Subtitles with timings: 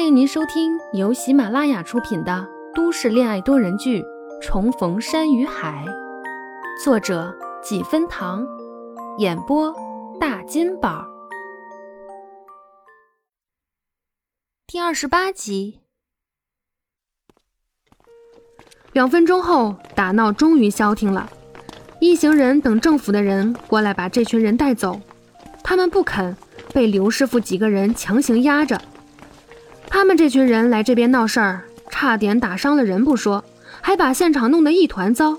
[0.00, 4.00] 欢迎您收听由喜马拉雅出品的都市恋爱多人剧
[4.40, 5.84] 《重逢山与海》，
[6.82, 8.42] 作者几分糖，
[9.18, 9.70] 演播
[10.18, 11.06] 大金宝，
[14.66, 15.80] 第二十八集。
[18.94, 21.28] 两分钟后，打闹终于消停了。
[22.00, 24.98] 一行人等政府的人过来把这群人带走，
[25.62, 26.34] 他们不肯，
[26.72, 28.80] 被刘师傅几个人强行压着。
[29.90, 33.44] 他们这群人来这边闹事儿，差点打伤了人不说，
[33.82, 35.36] 还把现场弄得一团糟，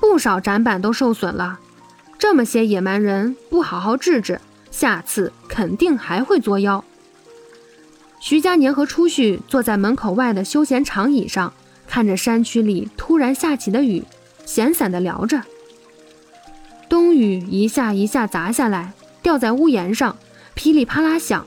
[0.00, 1.58] 不少展板都受损了。
[2.16, 6.82] 这么些野蛮人不好好治治，下次肯定还会作妖。
[8.20, 11.52] 徐佳年和初旭坐在门口外的休闲长椅上，
[11.88, 14.04] 看着山区里突然下起的雨，
[14.46, 15.42] 闲散地聊着。
[16.88, 20.16] 冬雨一下一下砸下来，掉在屋檐上，
[20.54, 21.44] 噼里啪啦响。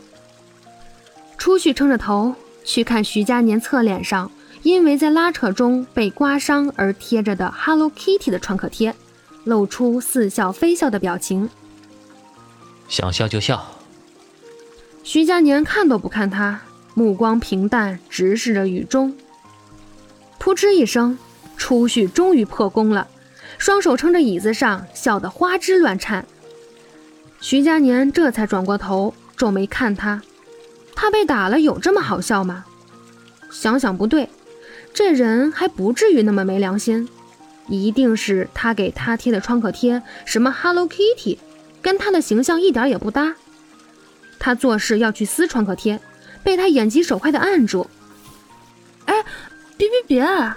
[1.46, 4.32] 初旭撑着头去看徐佳年侧脸上
[4.64, 8.96] 因为在拉扯中被刮伤而贴着的 Hello Kitty 的创可贴，
[9.44, 11.48] 露出似笑非笑的表情。
[12.88, 13.64] 想笑就笑。
[15.04, 16.62] 徐佳年看都不看他，
[16.96, 19.16] 目光平淡，直视着雨中。
[20.40, 21.16] 扑哧一声，
[21.56, 23.08] 初旭终于破功了，
[23.60, 26.26] 双手撑着椅子上，笑得花枝乱颤。
[27.40, 30.24] 徐佳年这才转过头，皱眉看他。
[30.96, 32.66] 他被打了，有这么好笑吗？
[33.52, 34.30] 想想不对，
[34.94, 37.08] 这人还不至于那么没良心，
[37.68, 41.38] 一定是他给他贴的创可贴，什么 Hello Kitty，
[41.82, 43.36] 跟他的形象一点也不搭。
[44.40, 46.00] 他做事要去撕创可贴，
[46.44, 47.88] 被他眼疾手快的按住。
[49.06, 49.24] 哎，
[49.78, 50.54] 别别别！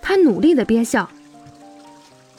[0.00, 1.08] 他努力的憋笑。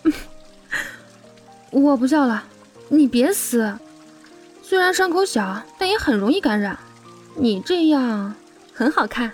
[1.71, 2.43] 我不笑了，
[2.89, 3.73] 你别撕。
[4.61, 6.77] 虽然伤口小，但也很容易感染。
[7.35, 8.35] 你这样
[8.73, 9.31] 很好看。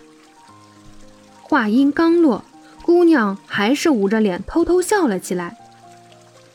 [1.41, 2.43] 话音刚落，
[2.83, 5.57] 姑娘还是捂着脸偷偷笑了起来。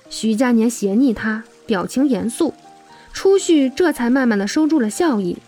[0.09, 2.55] 徐佳年斜睨她，表情严肃。
[3.13, 5.39] 初旭这才慢慢的收住了笑意。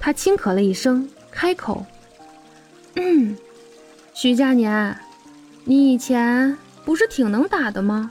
[0.00, 1.86] 他轻咳了一声，开口
[2.96, 3.36] ：“嗯，
[4.12, 4.98] 徐佳年，
[5.64, 8.10] 你以前不是挺能打的吗？”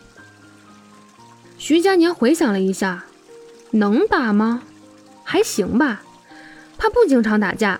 [1.57, 3.05] 徐佳年回想了一下，
[3.71, 4.63] 能打吗？
[5.23, 6.03] 还行吧。
[6.83, 7.79] 他不经常打架，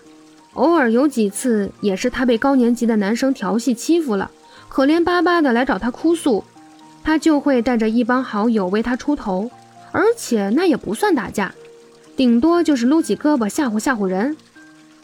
[0.53, 4.31] 偶尔有几次也是他被高年级的男生调戏欺负了，
[4.69, 6.41] 可怜巴巴的来找他哭诉，
[7.03, 9.51] 他就会带着一帮好友为他出头，
[9.91, 11.53] 而且那也不算打架，
[12.15, 14.37] 顶多就是撸起胳膊吓唬吓唬人。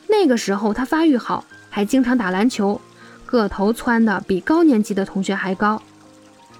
[0.07, 2.79] 那个时候他发育好，还经常打篮球，
[3.25, 5.81] 个头蹿的比高年级的同学还高，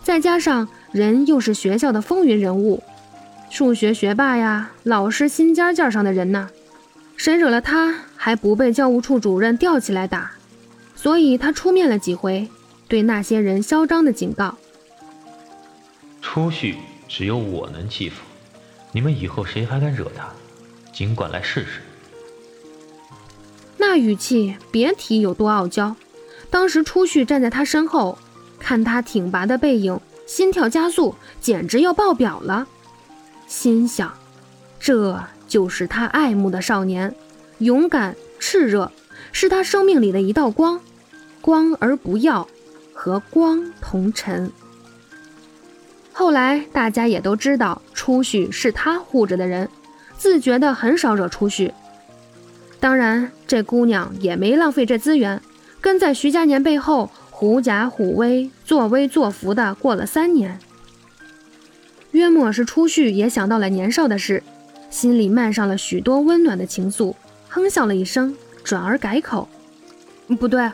[0.04, 2.84] 再加上人又是学校的风云人物，
[3.50, 6.50] 数学学霸呀，老师心尖尖上的人呢。
[7.20, 10.32] 谁惹了他，还不被教务处主任吊起来打？
[10.96, 12.48] 所以他出面了几回，
[12.88, 14.58] 对那些人嚣张的警告：
[16.22, 16.78] 初旭
[17.10, 18.22] 只有我能欺负，
[18.94, 20.30] 你们以后谁还敢惹他，
[20.94, 21.82] 尽管来试试。
[23.76, 25.94] 那语气别提有多傲娇。
[26.50, 28.18] 当时初旭站在他身后，
[28.60, 32.66] 看他挺拔的背影，心跳加速，简直要爆表了。
[33.46, 34.10] 心想，
[34.80, 35.22] 这。
[35.50, 37.14] 就是他爱慕的少年，
[37.58, 38.90] 勇敢炽热，
[39.34, 40.80] 是他生命里的一道光，
[41.42, 42.48] 光而不耀，
[42.94, 44.52] 和光同尘。
[46.14, 49.68] 后来大家也都知道，初旭是他护着的人，
[50.18, 51.74] 自觉的很少惹初旭。
[52.80, 55.42] 当然，这姑娘也没浪费这资源，
[55.82, 60.60] 跟在徐佳年背后，狐假虎威，作威作福的过了三年。
[62.12, 64.44] 约莫是初旭也想到了年少的事。
[64.90, 67.14] 心里漫上了许多温暖的情愫，
[67.48, 69.48] 哼笑了一声，转而改口
[70.40, 70.72] ：“不对，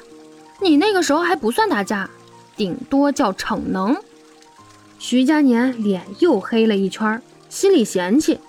[0.61, 2.09] 你那个时候还不算打架，
[2.55, 3.95] 顶多叫逞能。”
[4.97, 8.39] 徐佳年脸又黑了一圈，心里嫌弃：“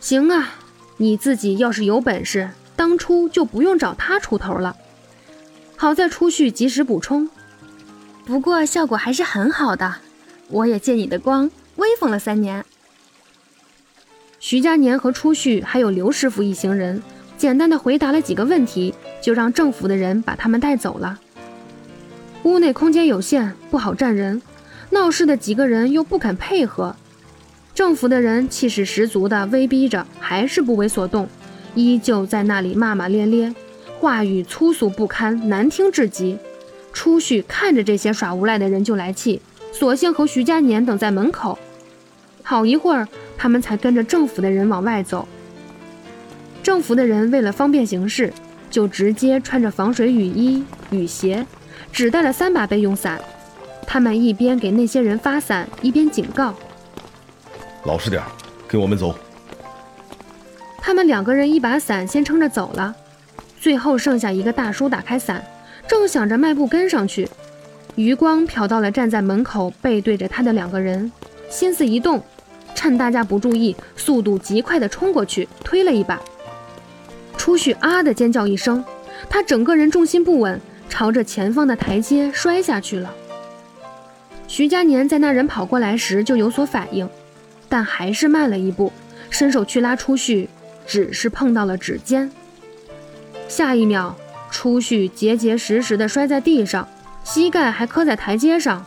[0.00, 0.54] 行啊，
[0.96, 4.74] 你自己要是有本事，当初就不用找他出头了。”
[5.76, 7.28] 好在初旭及时补充
[8.24, 9.96] ：“不过效果还是很好的，
[10.48, 12.64] 我也借你的光威风了三年。”
[14.40, 17.02] 徐佳年和初旭还有刘师傅一行人，
[17.36, 21.18] 简单的回答了几个问题，就让政府的人把他们带走了。
[22.44, 24.40] 屋内空间有限，不好站人，
[24.90, 26.94] 闹事的几个人又不肯配合，
[27.74, 31.28] 政府的人气势十足的威逼着，还是不为所动，
[31.74, 33.52] 依旧在那里骂骂咧咧，
[33.98, 36.38] 话语粗俗不堪，难听至极。
[36.92, 39.42] 初旭看着这些耍无赖的人就来气，
[39.72, 41.58] 索性和徐佳年等在门口。
[42.42, 43.06] 好一会儿，
[43.38, 45.26] 他们才跟着政府的人往外走。
[46.62, 48.30] 政府的人为了方便行事，
[48.68, 51.46] 就直接穿着防水雨衣、雨鞋，
[51.92, 53.18] 只带了三把备用伞。
[53.86, 56.52] 他们一边给那些人发伞，一边警告
[57.86, 58.22] ：“老实点
[58.66, 59.14] 跟我们走。”
[60.76, 62.94] 他们两个人一把伞先撑着走了，
[63.58, 65.42] 最后剩下一个大叔打开伞，
[65.86, 67.26] 正想着迈步跟上去，
[67.94, 71.10] 余光瞟到了站在门口背对着他的两个人，
[71.48, 72.22] 心思一动，
[72.78, 76.20] 趁大家不注意，速度极快地冲过去，推了一把。
[77.36, 78.84] 初旭啊的尖叫一声，
[79.28, 83.12] 他整个人重心不稳，朝着前方的台阶摔下去了。
[84.46, 87.10] 徐佳年在那人跑过来时就有所反应，
[87.68, 88.92] 但还是慢了一步，
[89.28, 90.48] 伸手去拉初旭，
[90.86, 92.30] 只是碰到了指尖。
[93.48, 94.14] 下一秒，
[94.52, 96.86] 初旭结结实实地摔在地上，
[97.24, 98.86] 膝盖还磕在台阶上，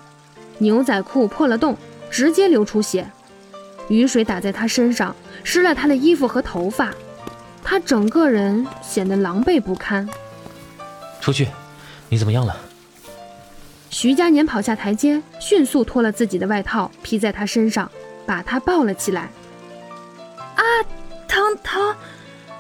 [0.60, 1.76] 牛仔裤破了洞，
[2.10, 3.12] 直接流出血，
[3.92, 6.94] 雨水打在他身上，湿了他的衣服和头发，
[7.62, 10.08] 他整个人显得狼狈不堪。
[11.20, 11.50] 出去，
[12.08, 12.56] 你怎么样了？
[13.90, 17.92] 徐佳年跑下台阶，迅速脱了自己的外套披在他身上，
[18.26, 19.30] 把他抱了起来。
[20.56, 20.64] 啊，
[21.28, 21.94] 疼疼！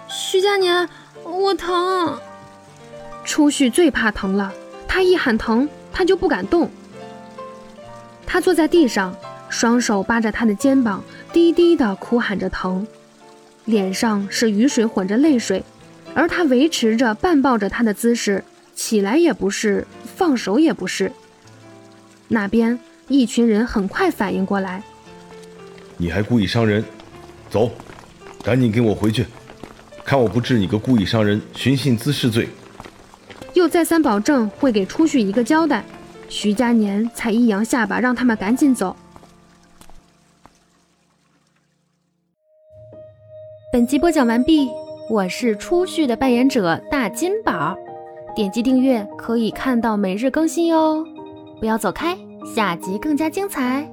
[0.09, 0.89] 徐佳年，
[1.23, 2.19] 我疼！
[3.23, 4.51] 初旭最怕疼了，
[4.85, 6.69] 他一喊疼，他就不敢动。
[8.25, 9.15] 他坐在地上，
[9.51, 12.87] 双手扒着他的肩膀，低低的哭喊着疼，
[13.65, 15.63] 脸上是雨水混着泪水，
[16.15, 18.43] 而他维持着半抱着他的姿势，
[18.73, 21.11] 起来也不是，放手也不是。
[22.29, 24.81] 那边一群人很快反应过来，
[25.97, 26.83] 你还故意伤人，
[27.49, 27.69] 走，
[28.41, 29.25] 赶紧跟我回去，
[30.05, 32.47] 看我不治你个故意伤人、寻衅滋事罪。
[33.53, 35.83] 又再三保证会给初旭一个交代，
[36.29, 38.95] 徐佳年才一扬下巴，让他们赶紧走。
[43.71, 44.69] 本集播讲完毕，
[45.09, 47.73] 我是初序的扮演者大金宝，
[48.35, 51.05] 点击订阅可以看到每日更新哟。
[51.57, 52.17] 不要走开，
[52.53, 53.89] 下集更加精彩。